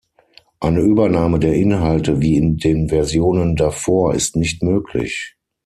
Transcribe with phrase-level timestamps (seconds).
[0.59, 5.37] Eine Übernahme der Inhalte wie in den Versionen davor ist nicht möglich.